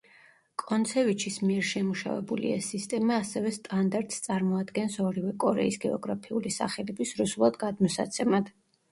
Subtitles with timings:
[0.59, 8.51] კონცევიჩის მიერ შემუშავებული ეს სისტემა ასევე სტანდარტს წარმოადგენს ორივე კორეის გეოგრაფიული სახელების რუსულად გადმოსაცემად.